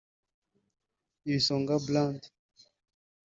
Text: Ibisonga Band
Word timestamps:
Ibisonga 1.29 1.75
Band 1.85 2.21